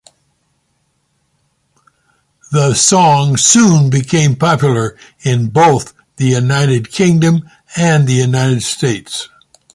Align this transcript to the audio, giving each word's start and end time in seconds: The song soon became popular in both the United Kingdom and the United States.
The 2.51 2.73
song 2.73 3.37
soon 3.37 3.91
became 3.91 4.35
popular 4.35 4.97
in 5.19 5.49
both 5.49 5.93
the 6.15 6.25
United 6.29 6.91
Kingdom 6.91 7.47
and 7.77 8.07
the 8.07 8.13
United 8.15 8.63
States. 8.63 9.29